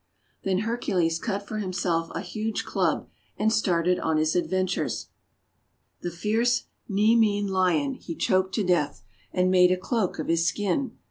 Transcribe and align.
Then 0.41 0.57
Hercules 0.61 1.19
cut 1.19 1.47
for 1.47 1.59
himself 1.59 2.09
a 2.15 2.21
huge 2.21 2.65
club, 2.65 3.07
and 3.37 3.53
started 3.53 3.99
on 3.99 4.17
his 4.17 4.35
adventures. 4.35 5.09
The 6.01 6.09
fierce 6.09 6.63
Nemean 6.89 7.45
Lion 7.49 7.93
he 7.93 8.15
choked 8.15 8.55
to 8.55 8.63
death, 8.63 9.03
and 9.31 9.51
made 9.51 9.71
a 9.71 9.77
cloak 9.77 10.17
of 10.17 10.27
his 10.27 10.43
skin. 10.43 10.97